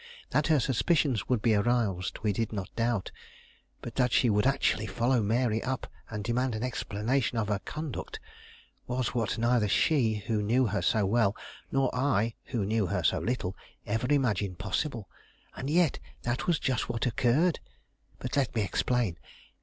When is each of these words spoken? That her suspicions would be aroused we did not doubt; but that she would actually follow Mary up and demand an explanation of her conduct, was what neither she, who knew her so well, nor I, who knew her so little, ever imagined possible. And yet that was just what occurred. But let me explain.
That 0.31 0.47
her 0.47 0.59
suspicions 0.59 1.29
would 1.29 1.43
be 1.43 1.53
aroused 1.53 2.17
we 2.23 2.33
did 2.33 2.51
not 2.51 2.75
doubt; 2.75 3.11
but 3.83 3.93
that 3.97 4.11
she 4.11 4.31
would 4.31 4.47
actually 4.47 4.87
follow 4.87 5.21
Mary 5.21 5.61
up 5.63 5.85
and 6.09 6.23
demand 6.23 6.55
an 6.55 6.63
explanation 6.63 7.37
of 7.37 7.49
her 7.49 7.59
conduct, 7.65 8.19
was 8.87 9.09
what 9.13 9.37
neither 9.37 9.67
she, 9.67 10.15
who 10.25 10.41
knew 10.41 10.65
her 10.65 10.81
so 10.81 11.05
well, 11.05 11.35
nor 11.71 11.95
I, 11.95 12.33
who 12.45 12.65
knew 12.65 12.87
her 12.87 13.03
so 13.03 13.19
little, 13.19 13.55
ever 13.85 14.07
imagined 14.11 14.57
possible. 14.57 15.07
And 15.55 15.69
yet 15.69 15.99
that 16.23 16.47
was 16.47 16.57
just 16.57 16.89
what 16.89 17.05
occurred. 17.05 17.59
But 18.17 18.35
let 18.35 18.55
me 18.55 18.63
explain. 18.63 19.17